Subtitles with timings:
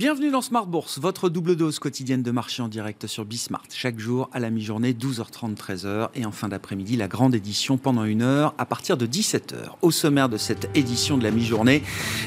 [0.00, 3.64] Bienvenue dans Smart Bourse, votre double dose quotidienne de marché en direct sur Bismart.
[3.70, 6.08] Chaque jour à la mi-journée, 12h30, 13h.
[6.14, 9.56] Et en fin d'après-midi, la grande édition pendant une heure à partir de 17h.
[9.82, 11.82] Au sommaire de cette édition de la mi-journée,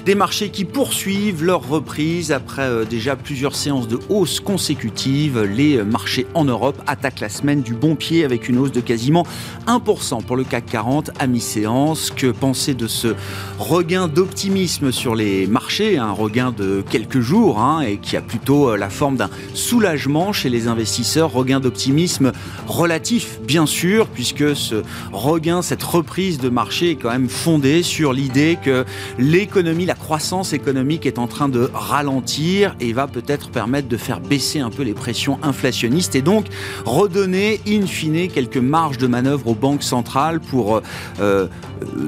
[0.06, 5.42] des marchés qui poursuivent leur reprise après euh, déjà plusieurs séances de hausse consécutives.
[5.42, 8.82] Les euh, marchés en Europe attaquent la semaine du bon pied avec une hausse de
[8.82, 9.26] quasiment
[9.66, 12.12] 1% pour le CAC 40 à mi-séance.
[12.12, 13.16] Que penser de ce
[13.58, 15.98] regain d'optimisme sur les marchés?
[15.98, 20.50] Un regain de quelques jours Et qui a plutôt euh, la forme d'un soulagement chez
[20.50, 22.32] les investisseurs, regain d'optimisme
[22.68, 28.12] relatif bien sûr, puisque ce regain, cette reprise de marché est quand même fondée sur
[28.12, 28.86] l'idée que
[29.18, 34.20] l'économie, la croissance économique est en train de ralentir et va peut-être permettre de faire
[34.20, 36.46] baisser un peu les pressions inflationnistes et donc
[36.86, 40.82] redonner in fine quelques marges de manœuvre aux banques centrales pour
[41.20, 41.48] euh,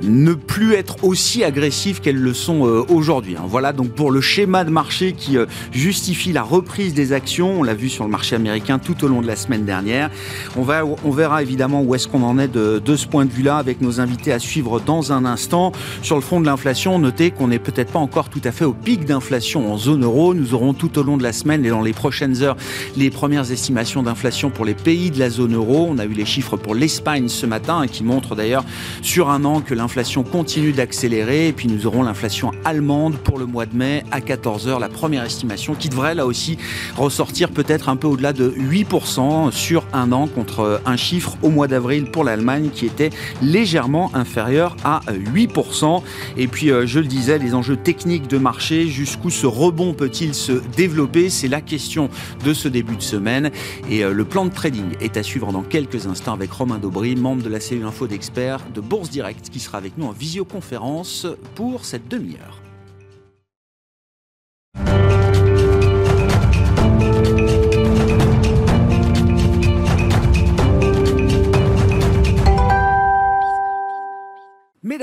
[0.03, 3.35] ne plus être aussi agressives qu'elles le sont euh, aujourd'hui.
[3.37, 3.45] Hein.
[3.47, 7.59] Voilà donc pour le schéma de marché qui euh, justifie la reprise des actions.
[7.59, 10.09] On l'a vu sur le marché américain tout au long de la semaine dernière.
[10.55, 13.31] On, va, on verra évidemment où est-ce qu'on en est de, de ce point de
[13.31, 15.71] vue-là avec nos invités à suivre dans un instant.
[16.01, 18.73] Sur le front de l'inflation, notez qu'on n'est peut-être pas encore tout à fait au
[18.73, 20.33] pic d'inflation en zone euro.
[20.33, 22.57] Nous aurons tout au long de la semaine et dans les prochaines heures
[22.95, 25.87] les premières estimations d'inflation pour les pays de la zone euro.
[25.89, 28.63] On a eu les chiffres pour l'Espagne ce matin hein, qui montrent d'ailleurs
[29.01, 31.47] sur un an que l'inflation continue d'accélérer.
[31.47, 35.23] Et puis nous aurons l'inflation allemande pour le mois de mai à 14h, la première
[35.23, 35.34] estimation
[35.77, 36.57] qui devrait là aussi
[36.95, 41.67] ressortir peut-être un peu au-delà de 8% sur un an contre un chiffre au mois
[41.67, 43.09] d'avril pour l'Allemagne qui était
[43.41, 46.01] légèrement inférieur à 8%.
[46.37, 50.33] Et puis euh, je le disais, les enjeux techniques de marché, jusqu'où ce rebond peut-il
[50.33, 52.09] se développer C'est la question
[52.43, 53.51] de ce début de semaine.
[53.89, 57.15] Et euh, le plan de trading est à suivre dans quelques instants avec Romain Daubry,
[57.15, 61.27] membre de la cellule info d'experts de Bourse Direct, qui sera avec nous en visioconférence
[61.55, 62.64] pour cette demi-heure.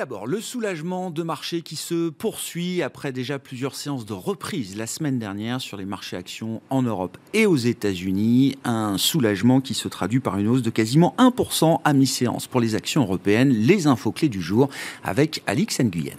[0.02, 4.88] D'abord, le soulagement de marché qui se poursuit après déjà plusieurs séances de reprise la
[4.88, 8.58] semaine dernière sur les marchés actions en Europe et aux États-Unis.
[8.64, 12.74] Un soulagement qui se traduit par une hausse de quasiment 1% à mi-séance pour les
[12.74, 13.50] actions européennes.
[13.50, 14.70] Les infos clés du jour
[15.04, 16.18] avec Alix Nguyen.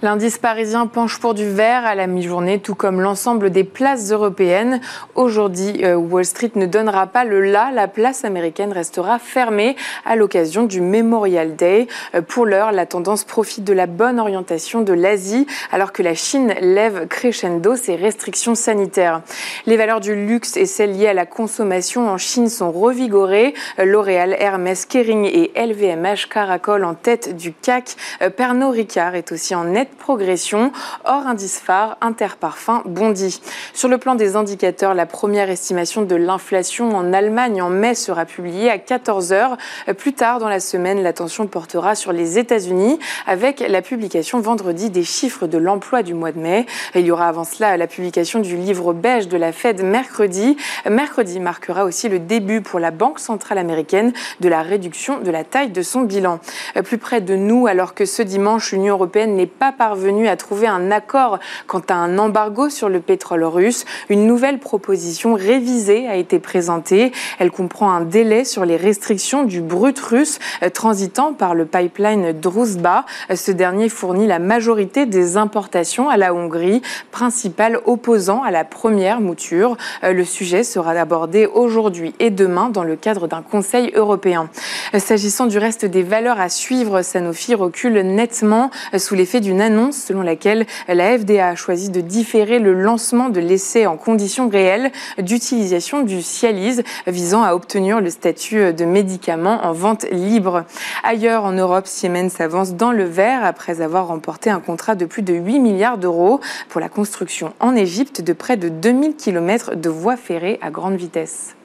[0.00, 4.80] L'indice parisien penche pour du vert à la mi-journée, tout comme l'ensemble des places européennes.
[5.16, 7.72] Aujourd'hui, euh, Wall Street ne donnera pas le là.
[7.74, 9.74] La place américaine restera fermée
[10.06, 11.88] à l'occasion du Memorial Day.
[12.14, 16.14] Euh, pour l'heure, la tendance profite de la bonne orientation de l'Asie, alors que la
[16.14, 19.22] Chine lève crescendo ses restrictions sanitaires.
[19.66, 23.52] Les valeurs du luxe et celles liées à la consommation en Chine sont revigorées.
[23.80, 27.96] Euh, L'Oréal, Hermès, Kering et LVMH caracolent en tête du CAC.
[28.36, 30.72] Pernod Ricard est aussi en net progression.
[31.04, 33.40] Hors indice phare, Interparfum bondit.
[33.74, 38.24] Sur le plan des indicateurs, la première estimation de l'inflation en Allemagne en mai sera
[38.24, 39.56] publiée à 14 heures.
[39.96, 45.04] Plus tard dans la semaine, l'attention portera sur les États-Unis avec la publication vendredi des
[45.04, 46.66] chiffres de l'emploi du mois de mai.
[46.94, 50.56] Il y aura avant cela la publication du livre beige de la Fed mercredi.
[50.88, 55.44] Mercredi marquera aussi le début pour la Banque centrale américaine de la réduction de la
[55.44, 56.40] taille de son bilan.
[56.84, 60.66] Plus près de nous, alors que ce dimanche, l'Union européenne n'est pas parvenu à trouver
[60.66, 63.84] un accord quant à un embargo sur le pétrole russe.
[64.08, 67.12] Une nouvelle proposition révisée a été présentée.
[67.38, 72.32] Elle comprend un délai sur les restrictions du brut russe euh, transitant par le pipeline
[72.32, 73.06] Druzhba.
[73.32, 79.20] Ce dernier fournit la majorité des importations à la Hongrie, principal opposant à la première
[79.20, 79.76] mouture.
[80.02, 84.50] Euh, le sujet sera abordé aujourd'hui et demain dans le cadre d'un Conseil européen.
[84.94, 89.98] Euh, s'agissant du reste des valeurs à suivre, Sanofi recule nettement sous l'effet d'une annonce
[89.98, 94.90] selon laquelle la FDA a choisi de différer le lancement de l'essai en conditions réelles
[95.18, 100.64] d'utilisation du Cialis visant à obtenir le statut de médicament en vente libre.
[101.04, 105.22] Ailleurs en Europe, Siemens s'avance dans le vert après avoir remporté un contrat de plus
[105.22, 106.40] de 8 milliards d'euros
[106.70, 110.96] pour la construction en Égypte de près de 2000 km de voies ferrées à grande
[110.96, 111.57] vitesse.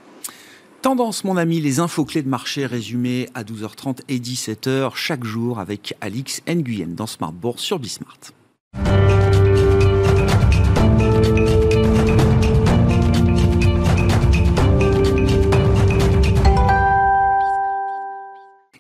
[0.84, 5.60] Tendance, mon ami, les infos clés de marché résumées à 12h30 et 17h chaque jour
[5.60, 9.13] avec Alix Nguyen dans Smart sur Bismart.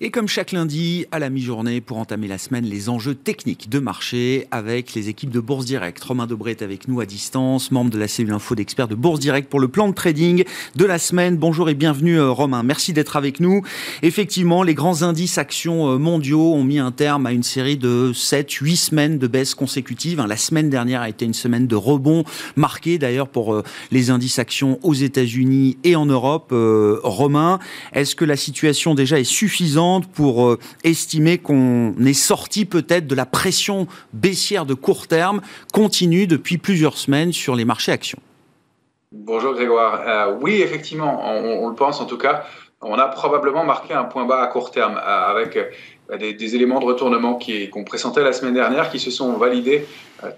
[0.05, 3.79] Et comme chaque lundi, à la mi-journée, pour entamer la semaine, les enjeux techniques de
[3.79, 6.03] marché avec les équipes de Bourse Direct.
[6.03, 9.21] Romain Debré est avec nous à distance, membre de la cellule info d'experts de Bourse
[9.21, 10.44] Direct pour le plan de trading
[10.75, 11.38] de la semaine.
[11.38, 13.61] Bonjour et bienvenue euh, Romain, merci d'être avec nous.
[14.01, 18.11] Effectivement, les grands indices actions euh, mondiaux ont mis un terme à une série de
[18.13, 20.19] 7-8 semaines de baisse consécutives.
[20.19, 22.25] Hein, la semaine dernière a été une semaine de rebond
[22.57, 26.53] marquée d'ailleurs pour euh, les indices actions aux États-Unis et en Europe.
[27.03, 27.59] Romain,
[27.94, 33.16] est-ce que la situation déjà est suffisante pour euh, estimer qu'on est sorti peut-être de
[33.16, 35.42] la pression baissière de court terme
[35.72, 38.19] continue depuis plusieurs semaines sur les marchés actions
[39.12, 40.01] Bonjour Grégoire.
[40.07, 42.45] Euh, oui, effectivement, on, le pense en tout cas.
[42.81, 45.57] On a probablement marqué un point bas à court terme euh, avec
[46.19, 47.39] des, éléments de retournement
[47.72, 49.86] qu'on pressentait la semaine dernière qui se sont validés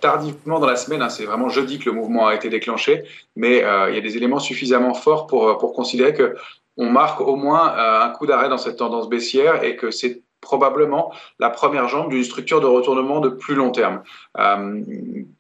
[0.02, 1.02] tardivement dans la semaine.
[1.02, 1.10] Hein.
[1.10, 3.04] C'est vraiment jeudi que le mouvement a été déclenché,
[3.36, 3.58] mais
[3.90, 6.36] il y a des éléments suffisamment forts pour, pour considérer que
[6.78, 10.24] on marque au moins euh, un coup d'arrêt dans cette tendance baissière et que c'est
[10.42, 14.04] probablement la première jambe d'une structure de retournement de plus long terme.
[14.38, 14.84] Euh,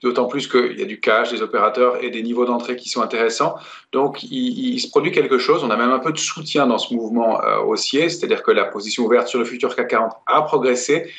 [0.01, 3.01] d'autant plus qu'il y a du cash, des opérateurs et des niveaux d'entrée qui sont
[3.01, 3.55] intéressants.
[3.91, 5.63] Donc il, se produit quelque chose.
[5.63, 8.65] On a même un peu de soutien dans ce mouvement euh, haussier, c'est-à-dire que la
[8.65, 11.11] position ouverte sur le futur CAC 40 a progressé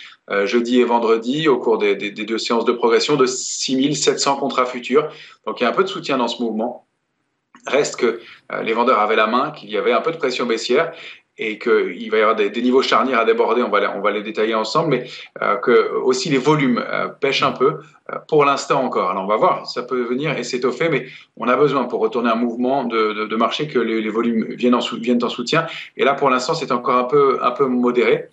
[0.42, 5.08] jeudi et vendredi au cours des, des, deux séances de progression de 6700 contrats futurs.
[5.46, 6.85] Donc il y a un peu de soutien dans ce mouvement.
[7.66, 8.20] Reste que
[8.52, 10.92] euh, les vendeurs avaient la main, qu'il y avait un peu de pression baissière
[11.38, 14.10] et qu'il va y avoir des, niveaux charnières à déborder, on va les, on va
[14.10, 15.04] les détailler ensemble, mais
[15.42, 17.80] euh, que aussi les volumes euh, pêchent un peu
[18.28, 19.10] pour l'instant encore.
[19.10, 22.30] Alors on va voir, ça peut venir et s'étoffer, mais on a besoin pour retourner
[22.30, 25.66] un mouvement de, de, marché que les, volumes viennent en, viennent en soutien.
[25.96, 28.28] Et là pour l'instant c'est encore un peu, un peu modéré.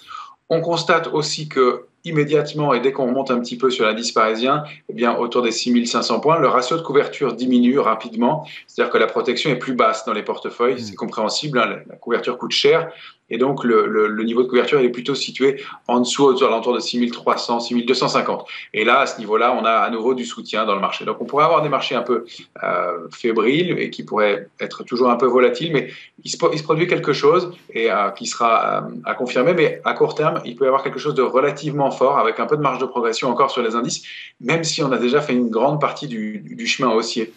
[0.50, 4.64] On constate aussi que immédiatement et dès qu'on remonte un petit peu sur l'indice parisien,
[4.90, 8.46] eh bien autour des 6500 points, le ratio de couverture diminue rapidement.
[8.68, 10.76] C'est-à-dire que la protection est plus basse dans les portefeuilles.
[10.76, 10.86] Mmh.
[10.86, 12.92] C'est compréhensible, hein, la couverture coûte cher.
[13.34, 17.62] Et donc, le, niveau de couverture est plutôt situé en dessous, autour l'entour de 6300,
[17.62, 18.46] 6250.
[18.76, 21.04] Et là, à ce niveau-là, on a à nouveau du soutien dans le marché.
[21.04, 22.26] Donc, on pourrait avoir des marchés un peu
[22.62, 25.90] euh, fébriles et qui pourraient être toujours un peu volatiles, mais
[26.24, 29.56] il se, il se produit quelque chose et euh, qui sera euh, à confirmer.
[29.56, 32.46] Mais à court terme, il peut y avoir quelque chose de relativement fort avec un
[32.46, 34.04] peu de marge de progression encore sur les indices,
[34.42, 37.34] même si on a déjà fait une grande partie du, du chemin haussier.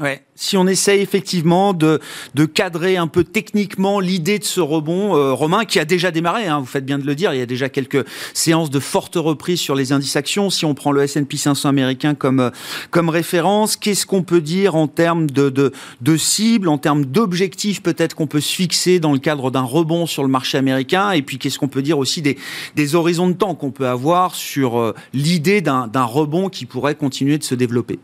[0.00, 0.22] Ouais.
[0.34, 2.00] Si on essaye effectivement de,
[2.34, 6.46] de cadrer un peu techniquement l'idée de ce rebond, euh, Romain, qui a déjà démarré,
[6.46, 8.04] hein, vous faites bien de le dire, il y a déjà quelques
[8.34, 10.50] séances de forte reprise sur les indices actions.
[10.50, 12.50] Si on prend le S&P 500 américain comme, euh,
[12.90, 15.72] comme référence, qu'est-ce qu'on peut dire en termes de, de,
[16.02, 20.04] de cibles, en termes d'objectifs peut-être qu'on peut se fixer dans le cadre d'un rebond
[20.04, 21.12] sur le marché américain?
[21.12, 22.36] Et puis qu'est-ce qu'on peut dire aussi des,
[22.74, 27.38] des horizons de temps qu'on peut avoir sur euh, l'idée d'un rebond qui pourrait continuer
[27.38, 27.98] de se développer?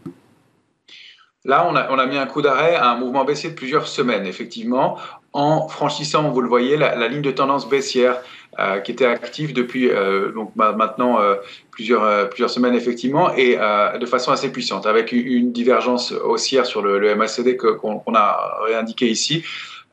[1.44, 4.96] Là, on a, mis un coup d'arrêt à un mouvement baissier de plusieurs semaines, effectivement,
[5.32, 8.20] en franchissant, vous le voyez, la, ligne de tendance baissière
[8.60, 11.36] euh, qui était active depuis euh, donc maintenant euh,
[11.72, 17.00] plusieurs, plusieurs semaines, effectivement, et de façon assez puissante, avec une divergence haussière sur le,
[17.00, 19.42] le MACD qu'on a réindiqué ici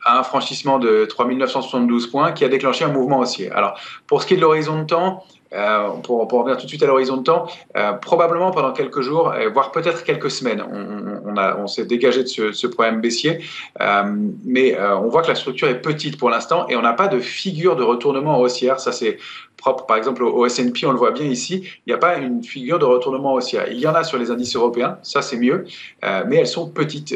[0.05, 3.51] à un franchissement de 3972 points qui a déclenché un mouvement haussier.
[3.51, 6.69] Alors, pour ce qui est de l'horizon de temps, euh, pour, pour, revenir tout de
[6.69, 10.63] suite à l'horizon de temps, euh, probablement pendant quelques jours, euh, voire peut-être quelques semaines,
[10.71, 13.39] on, on, on s'est dégagé de ce, ce problème baissier,
[13.81, 14.03] euh,
[14.45, 17.07] mais euh, on voit que la structure est petite pour l'instant et on n'a pas
[17.07, 18.79] de figure de retournement haussière.
[18.79, 19.17] Ça, c'est
[19.57, 22.43] propre, par exemple, au, S&P, on le voit bien ici, il n'y a pas une
[22.43, 23.65] figure de retournement haussière.
[23.69, 25.65] Il y en a sur les indices européens, ça c'est mieux,
[26.01, 27.13] mais elles sont petites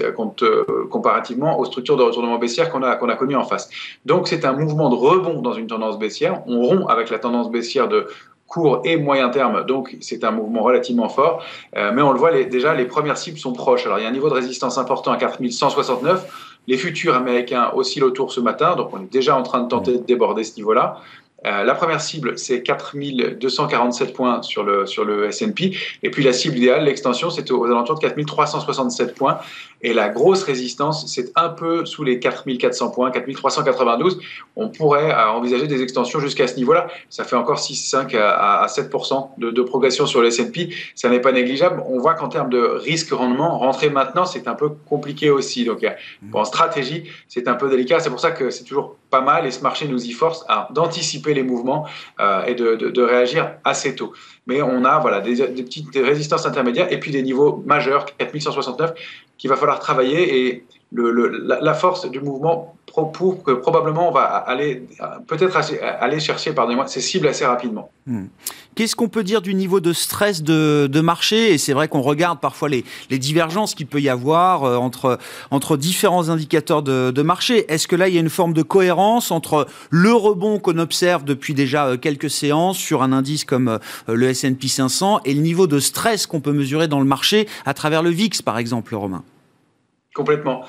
[0.90, 3.70] comparativement aux structures de retournement baissière qu'on a, qu'on a connues en face.
[4.06, 6.42] Donc c'est un mouvement de rebond dans une tendance baissière.
[6.46, 8.08] On rompt avec la tendance baissière de
[8.48, 11.44] court et moyen terme, donc c'est un mouvement relativement fort.
[11.76, 13.86] Euh, mais on le voit, les, déjà, les premières cibles sont proches.
[13.86, 16.52] Alors il y a un niveau de résistance important à 4169.
[16.68, 19.98] Les futurs américains oscillent autour ce matin, donc on est déjà en train de tenter
[19.98, 21.02] de déborder ce niveau-là.
[21.46, 25.76] Euh, la première cible, c'est 4247 points sur le, sur le S&P.
[26.02, 29.40] Et puis la cible idéale, l'extension, c'est aux alentours de 4367 points.
[29.82, 34.20] Et la grosse résistance, c'est un peu sous les 4400 points, 4392.
[34.56, 36.88] On pourrait euh, envisager des extensions jusqu'à ce niveau-là.
[37.10, 40.70] Ça fait encore 6, 5 à, 7% de, de, progression sur le S&P.
[40.96, 41.84] Ça n'est pas négligeable.
[41.88, 45.66] On voit qu'en termes de risque-rendement, rentrer maintenant, c'est un peu compliqué aussi.
[45.66, 45.86] Donc,
[46.34, 48.00] en stratégie, c'est un peu délicat.
[48.00, 50.68] C'est pour ça que c'est toujours pas mal et ce marché nous y force à
[50.76, 51.86] d'anticiper les mouvements
[52.20, 54.12] euh, et de, de, réagir assez tôt.
[54.48, 55.36] mais on a voilà, des,
[55.68, 58.94] petites résistances intermédiaires et puis des niveaux majeurs, 4169,
[59.38, 60.22] qu'il va falloir travailler.
[60.40, 64.88] Et la, force du mouvement prouve que probablement on va aller
[65.28, 67.90] peut-être aller chercher pardonnez-moi, ces cibles assez rapidement.
[68.06, 68.26] Hmm.
[68.76, 71.54] Qu'est-ce qu'on peut dire du niveau de stress de, marché?
[71.54, 75.20] Et c'est vrai qu'on regarde parfois les, divergences qu'il peut y avoir euh, entre,
[75.52, 77.72] entre différents indicateurs de, marché.
[77.72, 81.24] Est-ce que là, il y a une forme de cohérence entre le rebond qu'on observe
[81.24, 85.42] depuis déjà euh, quelques séances sur un indice comme euh, le S&P 500 et le
[85.42, 88.96] niveau de stress qu'on peut mesurer dans le marché à travers le VIX, par exemple,
[88.96, 89.24] Romain?
[90.14, 90.66] Complètement.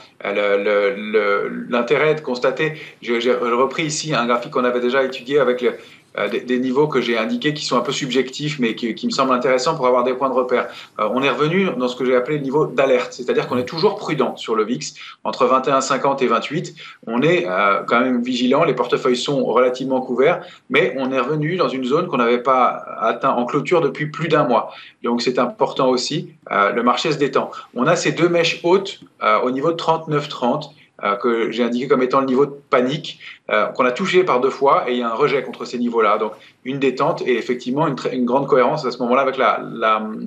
[1.68, 5.76] L'intérêt de constater, j'ai repris ici un graphique qu'on avait déjà étudié avec le,
[6.16, 9.32] euh, des, niveaux que j'ai indiqués qui sont un peu subjectifs, mais qui, me semblent
[9.32, 10.68] intéressants pour avoir des points de repère.
[11.00, 13.64] Euh, on est revenu dans ce que j'ai appelé le niveau d'alerte, c'est-à-dire qu'on est
[13.64, 14.94] toujours prudent sur le VIX,
[15.24, 16.74] entre 21,50 et 28.
[17.08, 21.56] On est euh, quand même vigilant, les portefeuilles sont relativement couverts, mais on est revenu
[21.56, 24.72] dans une zone qu'on n'avait pas atteint en clôture depuis plus d'un mois.
[25.02, 27.50] Donc c'est important aussi, le marché se détend.
[27.74, 29.00] On a ces deux mèches hautes
[29.42, 30.70] au niveau de 39,30
[31.02, 33.18] euh, que j'ai indiqué comme étant le niveau de panique,
[33.50, 35.78] euh, qu'on a touché par deux fois, et il y a un rejet contre ces
[35.78, 36.16] niveaux-là.
[36.16, 36.32] Donc
[36.64, 39.36] une détente et effectivement une, grande cohérence à ce moment-là avec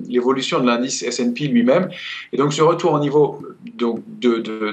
[0.08, 1.88] l'évolution de l'indice S&P lui-même.
[2.32, 3.42] Et donc ce retour au niveau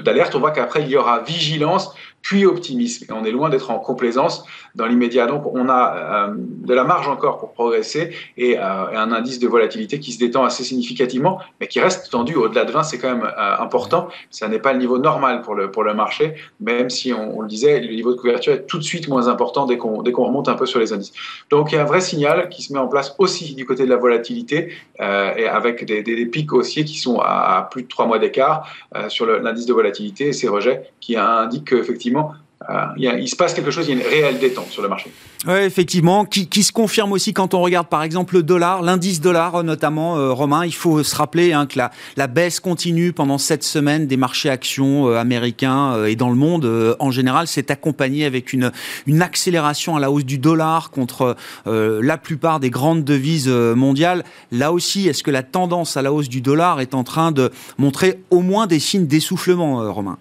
[0.04, 3.06] d'alerte, on voit qu'après il y aura vigilance puis optimisme.
[3.08, 4.44] Et on est loin d'être en complaisance
[4.76, 5.26] dans l'immédiat.
[5.26, 9.48] Donc on a euh, de la marge encore pour progresser et, euh, un indice de
[9.48, 13.08] volatilité qui se détend assez significativement, mais qui reste tendu au-delà de 20, c'est quand
[13.08, 14.08] même important.
[14.30, 17.94] Ça n'est pas le niveau normal pour le marché, même si on, le disait, le
[17.94, 20.80] niveau de couverture est tout de suite moins important dès qu'on remonte un peu sur
[20.80, 21.12] les indices.
[21.50, 23.84] Donc il y a un vrai signal qui se met en place aussi du côté
[23.84, 28.18] de la volatilité et avec des, pics haussiers qui sont à, plus de trois mois
[28.18, 28.68] d'écart
[29.08, 32.32] sur l'indice de volatilité et ces rejets qui indiquent qu'effectivement
[32.70, 35.12] euh, il, se passe quelque chose, il y a une réelle détente sur le marché.
[35.46, 39.62] Oui, effectivement, qui, se confirme aussi quand on regarde par exemple le dollar, l'indice dollar
[39.62, 44.06] notamment, euh, Romain, il faut se rappeler hein, que la, baisse continue pendant cette semaine
[44.06, 48.72] des marchés actions euh, américains et dans le monde en général, c'est accompagné avec une
[49.20, 51.36] accélération à la hausse du dollar contre
[51.66, 54.24] la plupart des grandes devises mondiales.
[54.50, 57.50] Là aussi, est-ce que la tendance à la hausse du dollar est en train de
[57.78, 60.18] montrer au moins des signes d'essoufflement, Romain?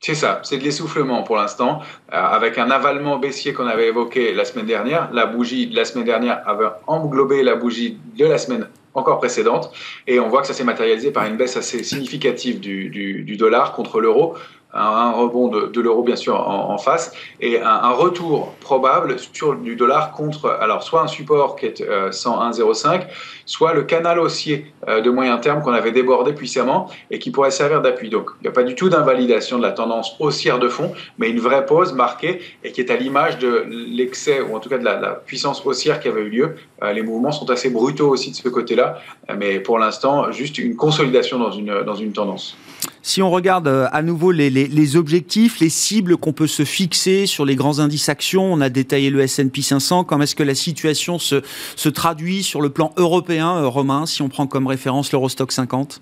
[0.00, 1.80] C'est ça, c'est de l'essoufflement pour l'instant,
[2.12, 5.08] euh, avec un avalement baissier qu'on avait évoqué la semaine dernière.
[5.12, 9.72] La bougie de la semaine dernière avait englobé la bougie de la semaine encore précédente,
[10.06, 14.00] et on voit que ça s'est matérialisé par une baisse assez significative du, dollar contre
[14.00, 14.34] l'euro.
[14.72, 17.12] Un rebond de, l'euro bien sûr en, face.
[17.40, 23.00] Et un, retour probable sur du dollar contre alors soit un support qui est 101,05
[23.00, 23.04] euh,
[23.48, 27.50] soit le canal haussier euh, de moyen terme qu'on avait débordé puissamment et qui pourrait
[27.50, 28.10] servir d'appui.
[28.10, 31.30] Donc il n'y a pas du tout d'invalidation de la tendance haussière de fond mais
[31.30, 34.78] une vraie pause marquée et qui est à l'image de l'excès ou en tout cas
[34.78, 36.56] de la, puissance haussière qui avait eu lieu.
[36.82, 38.98] Euh, les mouvements sont assez brutaux aussi de ce côté là
[39.36, 42.56] mais pour l'instant juste une consolidation dans une, dans une tendance.
[43.02, 47.44] Si on regarde euh, à nouveau les, objectifs, les cibles qu'on peut se fixer sur
[47.44, 51.18] les grands indices actions, on a détaillé le S&P 500, comment est-ce que la situation
[51.18, 51.42] se,
[51.76, 56.00] se traduit sur le plan européen, euh, Romain, si on prend comme référence l'Eurostock 50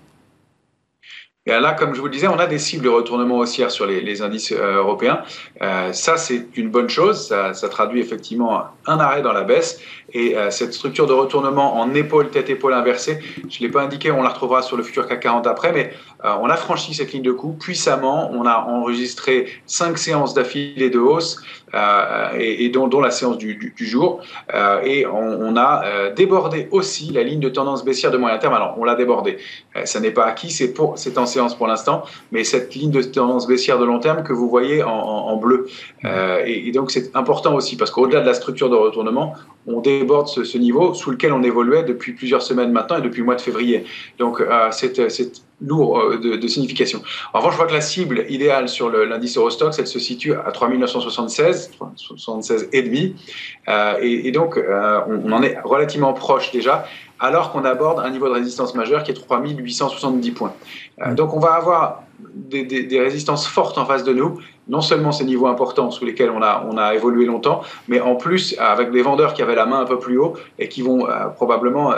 [1.49, 3.85] et là, comme je vous le disais, on a des cibles de retournement haussière sur
[3.85, 5.21] les, indices euh, européens.
[5.93, 7.33] ça, c'est une bonne chose.
[7.53, 9.79] Ça, traduit effectivement un arrêt dans la baisse.
[10.13, 14.11] Et cette structure de retournement en épaule, tête, épaule inversée, je ne l'ai pas indiqué,
[14.11, 15.93] on la retrouvera sur le futur CAC 40 après, mais
[16.25, 18.31] euh, on a franchi cette ligne de coup puissamment.
[18.33, 21.41] On a enregistré cinq séances d'affilée de hausse
[21.73, 24.21] euh, et, dont, la séance du, jour.
[24.53, 28.53] Euh, et on, a débordé aussi la ligne de tendance baissière de moyen terme.
[28.53, 29.37] Alors, on l'a débordé.
[29.83, 33.79] ça n'est pas acquis, c'est en séance pour l'instant, mais cette ligne de tendance baissière
[33.79, 35.67] de long terme que vous voyez en, bleu.
[36.45, 39.33] Et, donc, c'est important aussi parce qu'au-delà de la structure de retournement,
[39.67, 43.25] on déborde ce, niveau sous lequel on évoluait depuis plusieurs semaines maintenant et depuis le
[43.25, 43.83] mois de février.
[44.17, 45.31] Donc, c'est, c'est
[45.61, 47.01] lourd euh, de, signification.
[47.33, 50.51] En revanche, je vois que la cible idéale sur l'indice Eurostox, elle se situe à
[50.51, 53.15] 3976, 76 et demi,
[53.67, 56.85] euh, et, donc euh, on, en est relativement proche déjà,
[57.19, 60.53] alors qu'on aborde un niveau de résistance majeur qui est 3870 points.
[61.13, 62.03] donc on va avoir
[62.35, 66.41] des, résistances fortes en face de nous, non seulement ces niveaux importants sous lesquels on
[66.41, 69.79] a, on a évolué longtemps, mais en plus avec des vendeurs qui avaient la main
[69.79, 71.93] un peu plus haut et qui vont probablement,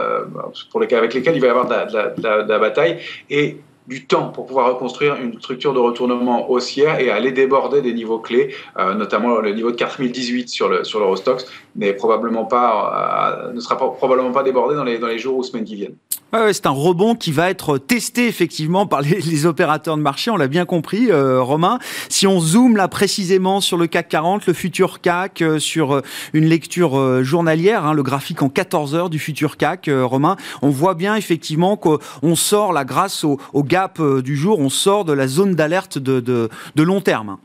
[0.72, 2.98] pour lesquels, avec lesquels il va y avoir de la, bataille.
[3.30, 3.58] Et
[3.90, 8.20] du temps pour pouvoir reconstruire une structure de retournement haussière et aller déborder des niveaux
[8.20, 11.46] clés, euh, notamment le niveau de 4018 sur le sur l'Eurostox,
[11.76, 15.44] n'est probablement pas euh, ne sera probablement pas débordé dans les dans les jours ou
[15.44, 15.96] semaines qui viennent.
[16.32, 20.48] C'est un rebond qui va être testé effectivement par les, opérateurs de marché, on l'a
[20.48, 21.80] bien compris, euh, Romain.
[22.08, 26.02] Si on zoome là précisément sur le CAC 40, le futur CAC, euh, sur euh,
[26.34, 30.94] une lecture journalière, hein, le graphique en 14 heures du futur CAC, Romain, on voit
[30.94, 35.56] bien effectivement qu'on sort là grâce au, gap du jour, on sort de la zone
[35.56, 37.38] d'alerte de, de long terme.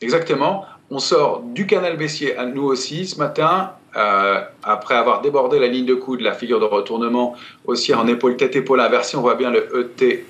[0.00, 0.64] Exactement.
[0.90, 5.66] On sort du canal baissier à nous aussi ce matin euh, après avoir débordé la
[5.66, 9.34] ligne de coude, la figure de retournement aussi en épaule tête épaule inversée, on voit
[9.34, 10.24] bien le ETE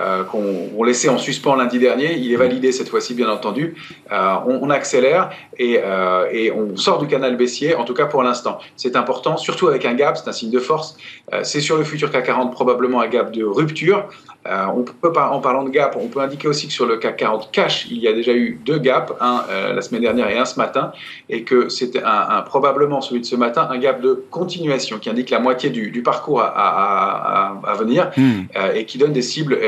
[0.00, 2.16] euh, qu'on laissait en suspens lundi dernier.
[2.16, 3.74] Il est validé cette fois-ci, bien entendu.
[4.12, 5.80] Euh, on, accélère et,
[6.32, 8.58] et, on sort du canal baissier, en tout cas pour l'instant.
[8.76, 10.96] C'est important, surtout avec un gap, c'est un signe de force.
[11.42, 14.08] c'est sur le futur CAC 40 probablement un gap de rupture.
[14.46, 17.50] on peut, en parlant de gap, on peut indiquer aussi que sur le CAC 40
[17.50, 20.58] cash, il y a déjà eu deux gaps, un la semaine dernière et un ce
[20.58, 20.92] matin,
[21.30, 25.10] et que c'était un, un probable celui de ce matin, un gap de continuation qui
[25.10, 29.58] indique la moitié du, parcours à, venir euh, et qui donne des cibles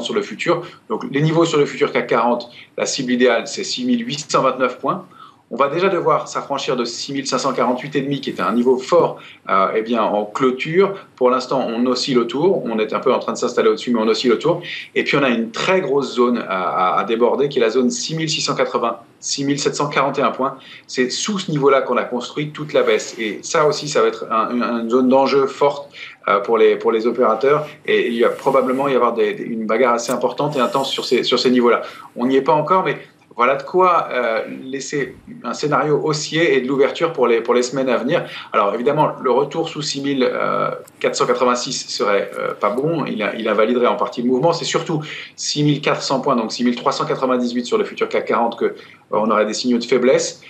[0.00, 0.66] sur le futur.
[0.88, 5.06] Donc les niveaux sur le futur CAC 40, la cible idéale c'est 6829 points
[5.50, 10.02] on va déjà devoir s'affranchir de 6548,5 qui était un niveau fort euh, eh bien,
[10.02, 10.94] en clôture.
[11.14, 12.64] Pour l'instant, on oscille autour.
[12.64, 14.60] On est un peu en train de s'installer au-dessus, mais on oscille autour.
[14.96, 18.98] Et puis, on a une très grosse zone à, déborder qui est la zone 6680,
[19.20, 20.56] 6741 points.
[20.88, 23.14] C'est sous ce niveau-là qu'on a construit toute la baisse.
[23.16, 25.88] Et ça aussi, ça va être une zone d'enjeu forte
[26.26, 27.68] euh, pour les, pour les opérateurs.
[27.86, 31.22] Et il va probablement y avoir des, une bagarre assez importante et intense sur ces,
[31.22, 31.82] sur ces niveaux-là.
[32.16, 32.98] On n'y est pas encore, mais
[33.36, 37.60] voilà de quoi euh, laisser un scénario haussier et de l'ouverture pour les, pour les
[37.62, 38.24] semaines à venir.
[38.52, 43.96] Alors évidemment, le retour sous 6486 euh, serait euh, pas bon, il, il, invaliderait en
[43.96, 44.54] partie le mouvement.
[44.54, 45.02] C'est surtout
[45.36, 48.74] 6400 points, donc 6398 sur le futur CAC 40 que
[49.10, 50.40] on aurait des signaux de faiblesse.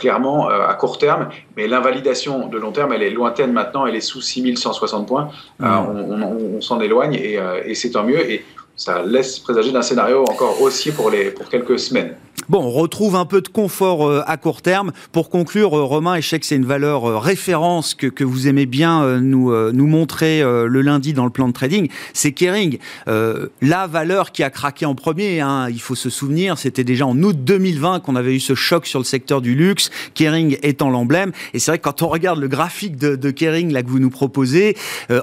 [0.00, 4.00] clairement à court terme, mais l'invalidation de long terme, elle est lointaine maintenant, elle est
[4.00, 5.30] sous 6160 points.
[5.60, 5.66] Mmh.
[5.66, 8.28] on, s'en éloigne et, et c'est tant mieux.
[8.28, 8.44] Et
[8.82, 12.16] ça laisse présager d'un scénario encore haussier pour, les, pour quelques semaines.
[12.48, 14.90] Bon, on retrouve un peu de confort euh, à court terme.
[15.12, 18.24] Pour conclure, euh, Romain, et je sais que c'est une valeur euh, référence que, que
[18.24, 22.78] vous aimez bien nous, nous montrer le lundi dans le plan de trading, c'est Kering.
[23.06, 27.20] la valeur qui a craqué en premier, hein, il faut se souvenir, c'était déjà en
[27.22, 31.32] août 2020 qu'on avait eu ce choc sur le secteur du luxe, Kering étant l'emblème.
[31.54, 34.10] Et c'est vrai que quand on regarde le graphique de, Kering là, que vous nous
[34.10, 34.76] proposez,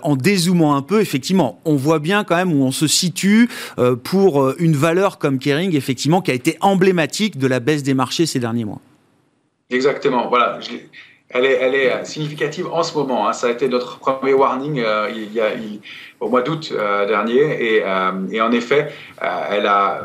[0.03, 3.48] en dézoomant un peu, effectivement, on voit bien quand même où on se situe
[4.03, 8.25] pour une valeur comme Kering, effectivement, qui a été emblématique de la baisse des marchés
[8.25, 8.81] ces derniers mois.
[9.69, 10.59] Exactement, voilà.
[11.29, 13.27] elle, est, significative en ce moment.
[13.27, 13.33] Hein.
[13.33, 15.07] Ça a été notre premier warning euh,
[16.19, 17.75] au mois d'août euh, dernier.
[17.75, 18.91] Et, euh, et, en effet,
[19.21, 20.01] elle a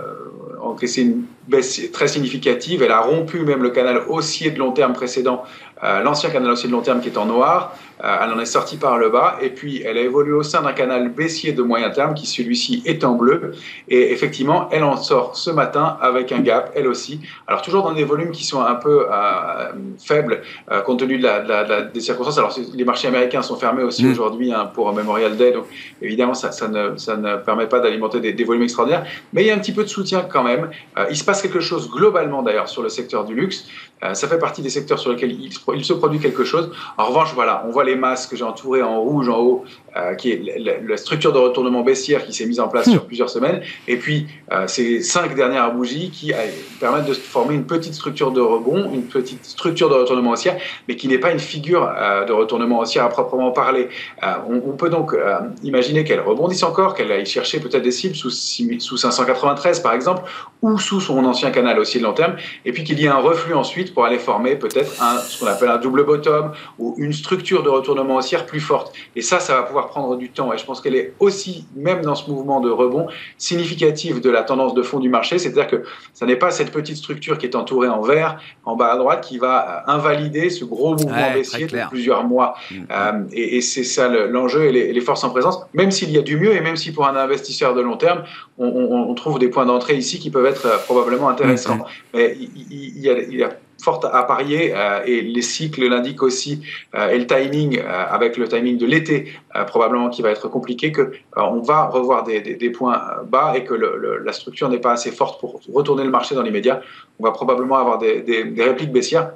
[0.60, 2.82] encaissé une baisse très significative.
[2.82, 5.44] Elle a rompu même le canal haussier de long terme précédent,
[5.82, 7.76] l'ancien canal haussier de long terme qui est en noir.
[8.02, 10.62] Euh, elle en est sortie par le bas et puis elle a évolué au sein
[10.62, 13.52] d'un canal baissier de moyen terme qui celui-ci est en bleu.
[13.88, 17.20] Et effectivement elle en sort ce matin avec un gap elle aussi.
[17.46, 19.72] Alors toujours dans des volumes qui sont un peu euh,
[20.04, 22.38] faibles euh, compte tenu de la, des circonstances.
[22.38, 24.10] Alors les marchés américains sont fermés aussi mm.
[24.10, 25.52] aujourd'hui hein, pour Memorial Day.
[25.52, 25.66] Donc
[26.02, 29.06] évidemment ça, ça, ne, ça ne, permet pas d'alimenter des, des, volumes extraordinaires.
[29.32, 30.70] Mais il y a un petit peu de soutien quand même.
[31.10, 33.66] Il se passe quelque chose globalement d'ailleurs sur le secteur du luxe.
[34.12, 36.70] Ça fait partie des secteurs sur lesquels il, il se produit quelque chose.
[36.98, 39.64] En revanche voilà on voit les masses que j'ai entourées en rouge en haut,
[39.96, 43.30] euh, qui est la, structure de retournement baissière qui s'est mise en place sur plusieurs
[43.30, 46.37] semaines, et puis euh, ces cinq dernières bougies qui euh,
[46.80, 50.57] permettent de former une petite structure de rebond, une petite structure de retournement haussière,
[50.88, 51.92] mais qui n'est pas une figure
[52.26, 53.88] de retournement haussière à proprement parler.
[54.22, 55.14] On, on, peut donc
[55.62, 60.22] imaginer qu'elle rebondisse encore, qu'elle aille chercher peut-être des cibles sous, sous 593 par exemple,
[60.62, 63.18] ou sous son ancien canal aussi de long terme, et puis qu'il y ait un
[63.18, 67.62] reflux ensuite pour aller former peut-être ce qu'on appelle un double bottom ou une structure
[67.62, 68.92] de retournement haussière plus forte.
[69.14, 70.53] Et ça, ça va pouvoir prendre du temps.
[70.53, 73.07] Et je pense qu'elle est aussi, même dans ce mouvement de rebond,
[73.38, 75.38] significative de la tendance de fond du marché.
[75.38, 78.92] C'est-à-dire que ça n'est pas cette petite structure qui est entourée en vert, en bas
[78.92, 82.55] à droite, qui va euh, invalider ce gros mouvement baissier de plusieurs mois.
[82.70, 82.75] Mm.
[82.90, 85.61] Euh, et, c'est ça l'enjeu et, les, forces en présence.
[85.73, 88.25] Même s'il y a du mieux et même si pour un investisseur de long terme,
[88.59, 91.77] on, trouve des points d'entrée ici qui peuvent être euh, probablement intéressants.
[91.77, 91.85] Mm.
[92.14, 93.51] Mais il, y a, il y a
[93.85, 96.62] forte à parier euh, et les cycles l'indiquent aussi
[96.94, 99.33] euh, et le timing euh, avec le timing de l'été
[99.66, 104.33] probablement qui va être compliqué que on va revoir des, points bas et que la
[104.33, 106.81] structure n'est pas assez forte pour retourner le marché dans l'immédiat.
[107.20, 109.31] On va probablement avoir des, répliques baissières.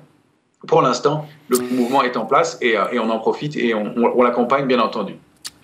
[0.67, 4.81] Pour l'instant, le mouvement est en place et, on en profite et on l'accompagne bien
[4.81, 5.15] entendu.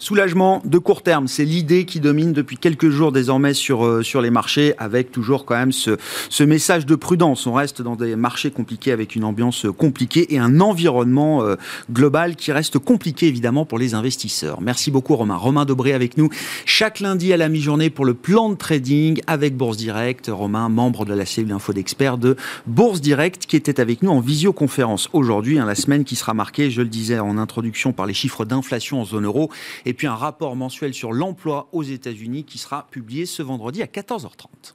[0.04, 4.20] Soulagement de court terme, c'est l'idée qui domine depuis quelques jours désormais sur, euh, sur
[4.20, 5.96] les marchés, avec toujours quand même ce,
[6.28, 7.46] ce message de prudence.
[7.46, 11.56] On reste dans des marchés compliqués avec une ambiance compliquée et un environnement euh,
[11.90, 14.60] global qui reste compliqué évidemment pour les investisseurs.
[14.60, 15.36] Merci beaucoup Romain.
[15.36, 16.28] Romain Dobré avec nous
[16.66, 20.30] chaque lundi à la mi-journée pour le plan de trading avec Bourse Direct.
[20.30, 22.36] Romain, membre de la cellule info d'experts de
[22.66, 26.70] Bourse Direct, qui était avec nous en visioconférence aujourd'hui, hein, la semaine qui sera marquée,
[26.70, 29.48] je le disais en introduction, par les chiffres d'inflation en zone euro
[29.86, 33.80] et et puis un rapport mensuel sur l'emploi aux États-Unis qui sera publié ce vendredi
[33.80, 34.74] à 14h30.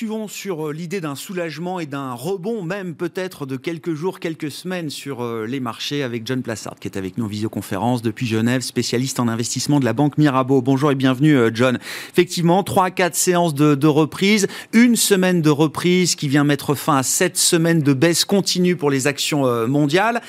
[0.00, 4.50] Poursuivons sur euh, l'idée d'un soulagement et d'un rebond, même peut-être de quelques jours, quelques
[4.50, 8.26] semaines sur euh, les marchés avec John Plassard, qui est avec nous en visioconférence depuis
[8.26, 10.62] Genève, spécialiste en investissement de la banque Mirabeau.
[10.62, 11.78] Bonjour et bienvenue, euh, John.
[12.14, 16.74] Effectivement, 3 à 4 séances de, de reprise, une semaine de reprise qui vient mettre
[16.74, 20.22] fin à 7 semaines de baisse continue pour les actions mondiales.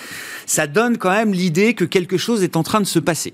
[0.47, 3.33] Ça donne quand même l'idée que quelque chose est en train de se passer.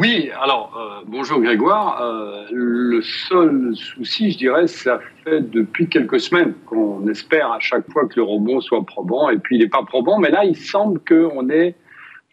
[0.00, 2.00] Oui, alors euh, bonjour Grégoire.
[2.00, 7.90] Euh, le seul souci, je dirais, ça fait depuis quelques semaines qu'on espère à chaque
[7.90, 10.54] fois que le rebond soit probant, et puis il n'est pas probant, mais là il
[10.54, 11.74] semble qu'on ait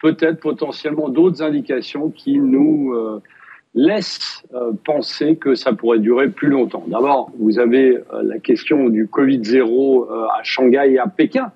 [0.00, 3.20] peut-être potentiellement d'autres indications qui nous euh,
[3.74, 4.44] laissent
[4.84, 6.84] penser que ça pourrait durer plus longtemps.
[6.86, 11.50] D'abord, vous avez la question du Covid-0 à Shanghai et à Pékin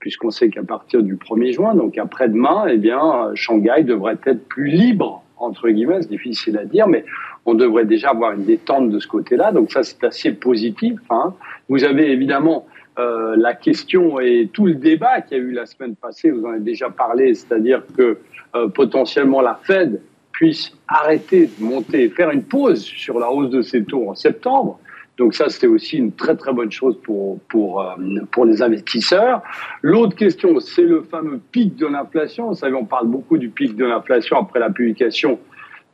[0.00, 4.66] puisqu'on sait qu'à partir du 1er juin, donc après-demain, eh bien, Shanghai devrait être plus
[4.66, 7.04] libre entre guillemets, c'est difficile à dire, mais
[7.44, 9.52] on devrait déjà avoir une détente de ce côté-là.
[9.52, 10.98] Donc ça, c'est assez positif.
[11.10, 11.34] Hein.
[11.68, 12.66] Vous avez évidemment
[12.98, 16.44] euh, la question et tout le débat qu'il y a eu la semaine passée, vous
[16.44, 18.18] en avez déjà parlé, c'est-à-dire que
[18.54, 20.00] euh, potentiellement la Fed
[20.32, 24.78] puisse arrêter de monter, faire une pause sur la hausse de ses taux en septembre.
[25.18, 27.94] Donc ça, c'est aussi une très très bonne chose pour pour euh,
[28.30, 29.42] pour les investisseurs.
[29.82, 32.48] L'autre question, c'est le fameux pic de l'inflation.
[32.48, 35.38] Vous savez, on parle beaucoup du pic de l'inflation après la publication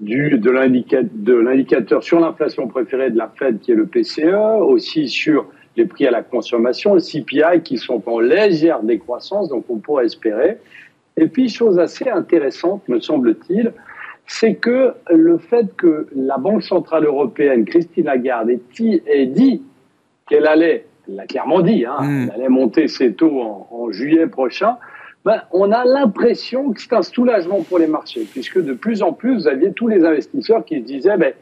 [0.01, 5.47] du de l'indicateur sur l'inflation préférée de la Fed, qui est le PCE, aussi sur
[5.77, 10.07] les prix à la consommation, le CPI, qui sont en légère décroissance, donc on pourrait
[10.07, 10.59] espérer.
[11.17, 13.73] Et puis, chose assez intéressante, me semble-t-il,
[14.33, 19.63] c'est que le fait que la Banque Centrale Européenne, Christine Lagarde, ait dit
[20.27, 22.31] qu'elle allait, elle l'a clairement dit, hein, hmm.
[22.31, 24.79] elle allait monter ses taux en, juillet prochain,
[25.27, 29.13] ben, on a l'impression que c'est un soulagement pour les marchés, puisque de plus en
[29.13, 31.35] plus, vous aviez tous les investisseurs qui se disaient, ben,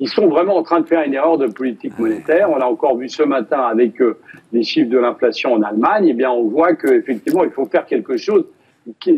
[0.00, 2.48] ils sont vraiment en train de faire une erreur de politique monétaire.
[2.50, 4.16] On l'a encore vu ce matin avec euh,
[4.52, 6.06] les chiffres de l'inflation en Allemagne.
[6.08, 8.46] Eh bien, on voit qu'effectivement, il faut faire quelque chose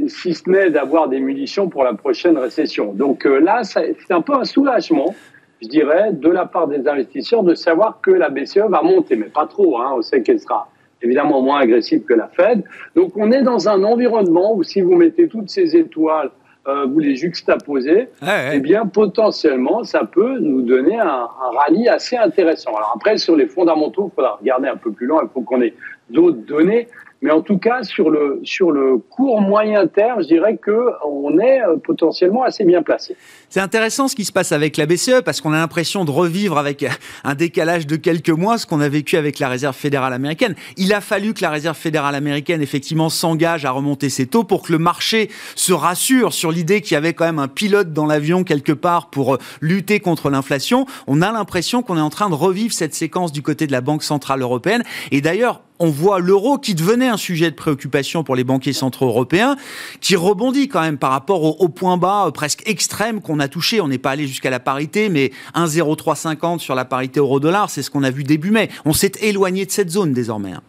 [0.08, 2.92] si ce n'est d'avoir des munitions pour la prochaine récession.
[2.92, 5.14] Donc euh, là, c'est un peu un soulagement,
[5.62, 9.26] je dirais, de la part des investisseurs de savoir que la BCE va monter, mais
[9.26, 9.78] pas trop.
[9.80, 10.68] Hein, on sait qu'elle sera
[11.02, 12.64] évidemment moins agressive que la Fed.
[12.94, 16.30] Donc on est dans un environnement où si vous mettez toutes ces étoiles,
[16.68, 18.08] euh, vous les juxtaposez,
[18.52, 22.70] eh bien potentiellement ça peut nous donner un, un rallye assez intéressant.
[22.76, 25.62] Alors après sur les fondamentaux, il faudra regarder un peu plus loin, il faut qu'on
[25.62, 25.74] ait
[26.10, 26.88] d'autres données.
[27.22, 31.60] Mais en tout cas, sur le, sur le court moyen terme, je dirais qu'on est
[31.60, 33.14] euh, potentiellement assez bien placé.
[33.50, 36.56] C'est intéressant ce qui se passe avec la BCE parce qu'on a l'impression de revivre
[36.56, 36.86] avec
[37.24, 40.54] un décalage de quelques mois ce qu'on a vécu avec la Réserve fédérale américaine.
[40.78, 44.62] Il a fallu que la Réserve fédérale américaine effectivement s'engage à remonter ses taux pour
[44.62, 48.06] que le marché se rassure sur l'idée qu'il y avait quand même un pilote dans
[48.06, 50.86] l'avion quelque part pour euh, lutter contre l'inflation.
[51.06, 53.82] On a l'impression qu'on est en train de revivre cette séquence du côté de la
[53.82, 54.84] Banque centrale européenne.
[55.10, 59.08] Et d'ailleurs, on voit l'euro qui devenait un sujet de préoccupation pour les banquiers centraux
[59.08, 59.56] européens,
[60.00, 63.80] qui rebondit quand même par rapport au, point bas euh, presque extrême qu'on a touché.
[63.80, 67.90] On n'est pas allé jusqu'à la parité, mais 1,0350 sur la parité euro-dollar, c'est ce
[67.90, 68.68] qu'on a vu début mai.
[68.84, 70.52] On s'est éloigné de cette zone désormais.
[70.52, 70.62] Hein.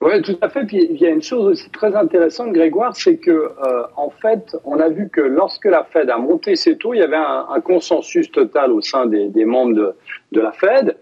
[0.00, 0.64] Oui, tout à fait.
[0.64, 4.56] Puis il y a une chose aussi très intéressante, Grégoire, c'est que euh, en fait,
[4.64, 7.60] on a vu que lorsque la Fed a monté ses taux, il y avait un,
[7.60, 9.94] consensus total au sein des, membres de,
[10.32, 10.96] de la Fed.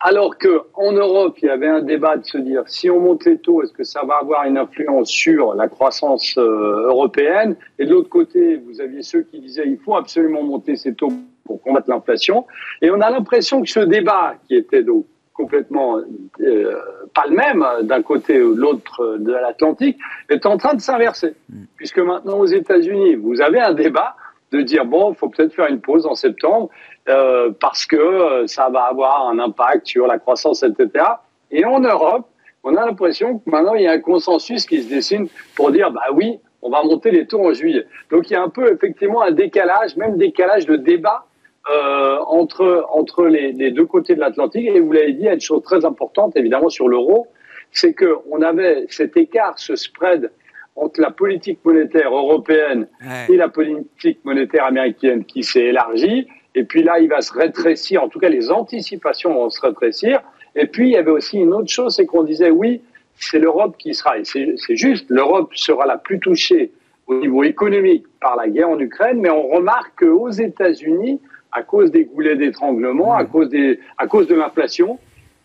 [0.00, 3.24] Alors que en Europe, il y avait un débat de se dire si on monte
[3.24, 7.56] les taux, est-ce que ça va avoir une influence sur la croissance euh, européenne?
[7.80, 11.12] Et de l'autre côté, vous aviez ceux qui disaient il faut absolument monter ces taux
[11.44, 12.46] pour combattre l'inflation.
[12.80, 16.74] Et on a l'impression que ce débat, qui était donc complètement euh,
[17.12, 21.34] pas le même d'un côté ou de l'autre de l'Atlantique, est en train de s'inverser.
[21.48, 21.64] Mm.
[21.76, 24.14] Puisque maintenant aux États-Unis, vous avez un débat
[24.52, 26.70] de dire bon, il faut peut-être faire une pause en septembre
[27.08, 31.04] euh, parce que euh, ça va avoir un impact sur la croissance, etc.
[31.50, 32.26] Et en Europe,
[32.62, 35.90] on a l'impression que maintenant il y a un consensus qui se dessine pour dire
[35.90, 37.86] bah oui, on va monter les taux en juillet.
[38.10, 41.24] Donc il y a un peu effectivement un décalage, même décalage de débat
[41.70, 44.66] euh, entre, entre les, les, deux côtés de l'Atlantique.
[44.66, 47.26] Et vous l'avez dit, il y a une chose très importante, évidemment, sur l'euro,
[47.72, 50.30] c'est qu'on avait cet écart, ce spread
[50.76, 52.86] entre la politique monétaire européenne
[53.28, 56.28] et la politique monétaire américaine qui s'est élargi.
[56.58, 60.20] Et puis là, il va se rétrécir, en tout cas les anticipations vont se rétrécir.
[60.56, 62.82] Et puis il y avait aussi une autre chose, c'est qu'on disait oui,
[63.14, 66.72] c'est l'Europe qui sera, et c'est juste, l'Europe sera la plus touchée
[67.06, 71.20] au niveau économique par la guerre en Ukraine, mais on remarque qu'aux États-Unis,
[71.52, 74.98] à cause des goulets d'étranglement, à cause des, à cause de l'inflation,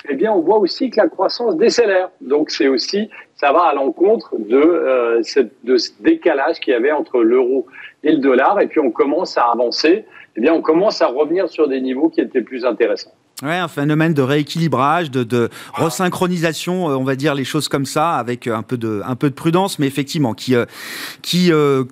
[0.10, 2.10] eh bien, on voit aussi que la croissance décélère.
[2.19, 5.21] Donc, c'est aussi, ça va à l'encontre de, euh,
[5.63, 7.67] de ce décalage qu'il y avait entre l'euro
[8.04, 8.60] et le dollar.
[8.60, 10.06] Et puis, on commence à avancer.
[10.36, 13.13] Eh bien, on commence à revenir sur des niveaux qui étaient plus intéressants.
[13.41, 17.86] Ouais, un phénomène de rééquilibrage, de, de resynchronisation, euh, on va dire les choses comme
[17.86, 21.84] ça, avec euh, un peu de, prudence, mais effectivement qui, euh,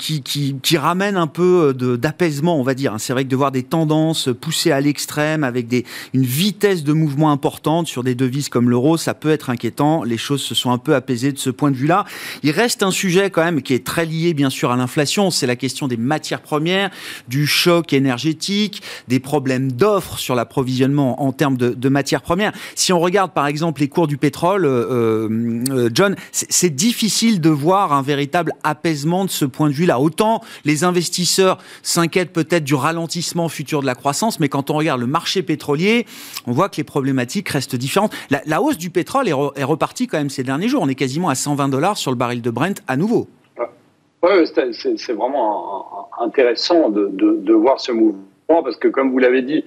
[0.76, 2.96] ramène un peu d'apaisement, on va dire.
[3.00, 5.66] C'est vrai que de voir des tendances poussées à l'extrême, avec
[6.14, 10.04] une vitesse de mouvement importante sur des devises comme l'euro, ça peut être inquiétant.
[10.04, 12.06] Les choses se sont un peu apaisées de ce point de vue-là.
[12.44, 15.32] Il reste un sujet quand même qui est très lié, bien sûr, à l'inflation.
[15.32, 16.92] C'est la question des matières premières,
[17.28, 22.54] du choc énergétique, des problèmes d'offres sur l'approvisionnement en termes de, matières premières.
[22.76, 25.28] Si on regarde par exemple les cours du pétrole, euh,
[25.70, 30.00] euh, John, c'est difficile de voir un véritable apaisement de ce point de vue-là.
[30.00, 35.02] Autant les investisseurs s'inquiètent peut-être du ralentissement futur de la croissance, mais quand on regarde
[35.02, 36.06] le marché pétrolier,
[36.48, 38.14] on voit que les problématiques restent différentes.
[38.30, 40.82] La, hausse du pétrole est, repartie quand même ces derniers jours.
[40.82, 43.28] On est quasiment à 120 dollars sur le baril de Brent à nouveau.
[44.24, 48.31] Oui, c'est vraiment intéressant de voir ce mouvement
[48.64, 49.64] parce que, comme vous l'avez dit,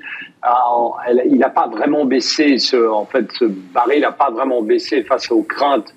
[1.27, 2.59] il n'a pas vraiment baissé.
[2.59, 5.94] Ce, en fait, ce baril n'a pas vraiment baissé face aux craintes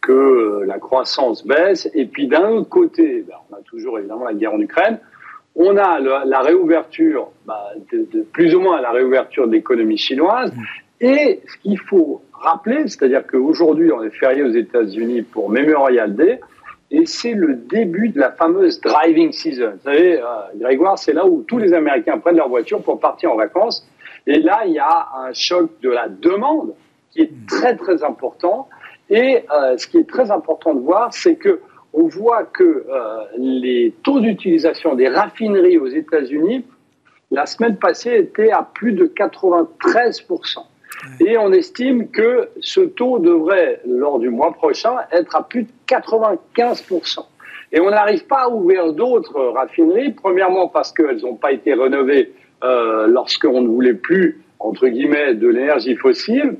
[0.00, 1.90] que euh, la croissance baisse.
[1.94, 4.98] Et puis, d'un autre côté, ben, on a toujours évidemment la guerre en Ukraine.
[5.56, 7.30] On a la réouverture,
[7.92, 10.52] de, plus ou moins la réouverture de l'économie chinoise.
[11.00, 16.40] Et ce qu'il faut rappeler, c'est-à-dire qu'aujourd'hui, on est férié aux États-Unis pour Memorial Day
[16.90, 19.72] et c'est le début de la fameuse driving season.
[19.76, 20.24] Vous savez, euh,
[20.56, 23.86] Grégoire, c'est là où tous les Américains prennent leur voiture pour partir en vacances.
[24.26, 26.74] Et là, il y a un choc de la demande
[27.10, 28.68] qui est très très important.
[29.08, 31.60] Et euh, ce qui est très important de voir, c'est que
[31.92, 36.64] on voit que euh, les taux d'utilisation des raffineries aux États-Unis
[37.30, 40.26] la semaine passée étaient à plus de 93
[41.20, 45.68] et on estime que ce taux devrait, lors du mois prochain, être à plus de
[45.88, 47.20] 95%.
[47.72, 52.32] Et on n'arrive pas à ouvrir d'autres raffineries, premièrement parce qu'elles n'ont pas été rénovées
[52.64, 56.56] euh, lorsqu'on ne voulait plus, entre guillemets, de l'énergie fossile.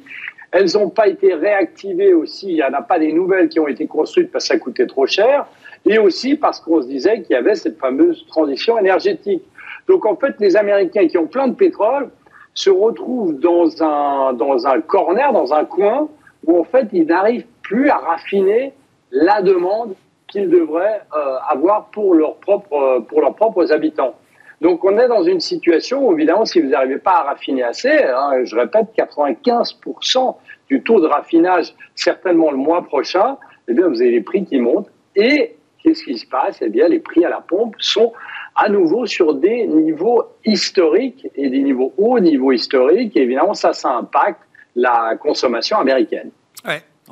[0.52, 3.68] Elles n'ont pas été réactivées aussi, il n'y en a pas des nouvelles qui ont
[3.68, 5.46] été construites parce que ça coûtait trop cher,
[5.86, 9.42] et aussi parce qu'on se disait qu'il y avait cette fameuse transition énergétique.
[9.88, 12.10] Donc en fait, les Américains qui ont plein de pétrole,
[12.54, 16.08] se retrouve dans un, dans un corner, dans un coin,
[16.46, 18.72] où en fait, ils n'arrivent plus à raffiner
[19.10, 19.94] la demande
[20.28, 24.14] qu'ils devraient euh, avoir pour, leur propre, pour leurs propres habitants.
[24.60, 27.90] Donc on est dans une situation où, évidemment, si vous n'arrivez pas à raffiner assez,
[27.90, 30.36] hein, je répète, 95%
[30.68, 34.58] du taux de raffinage, certainement le mois prochain, eh bien, vous avez les prix qui
[34.58, 34.90] montent.
[35.16, 36.58] Et qu'est-ce qui se passe?
[36.60, 38.12] Eh bien, les prix à la pompe sont
[38.54, 43.16] à nouveau sur des niveaux historiques et des niveaux hauts niveaux historiques.
[43.16, 44.42] Et évidemment, ça, ça impacte
[44.74, 46.30] la consommation américaine.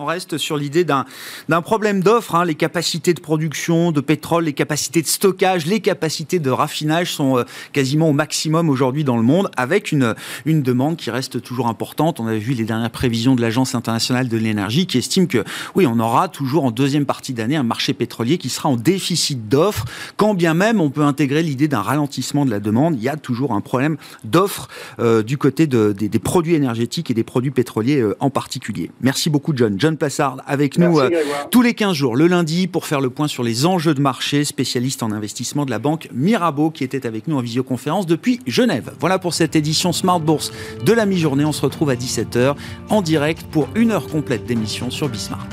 [0.00, 1.04] On reste sur l'idée d'un
[1.60, 2.36] problème d'offre.
[2.36, 2.44] Hein.
[2.44, 7.36] Les capacités de production de pétrole, les capacités de stockage, les capacités de raffinage sont
[7.36, 10.14] euh, quasiment au maximum aujourd'hui dans le monde, avec une,
[10.46, 12.20] demande qui reste toujours importante.
[12.20, 15.42] On a vu les dernières prévisions de l'Agence internationale de l'énergie qui estime que,
[15.74, 19.48] oui, on aura toujours en deuxième partie d'année un marché pétrolier qui sera en déficit
[19.48, 19.84] d'offres.
[20.16, 23.16] Quand bien même on peut intégrer l'idée d'un ralentissement de la demande, il y a
[23.16, 24.68] toujours un problème d'offre
[25.00, 28.92] euh, du côté de, des, produits énergétiques et des produits pétroliers euh, en particulier.
[29.00, 29.52] Merci beaucoup.
[29.56, 29.76] John
[30.46, 31.10] Avec nous euh,
[31.50, 34.44] tous les 15 jours, le lundi, pour faire le point sur les enjeux de marché,
[34.44, 38.92] spécialiste en investissement de la banque Mirabeau, qui était avec nous en visioconférence depuis Genève.
[39.00, 40.52] Voilà pour cette édition Smart Bourse
[40.84, 41.44] de la mi-journée.
[41.44, 42.54] On se retrouve à 17h
[42.90, 45.46] en direct pour une heure complète d'émission sur Bismart.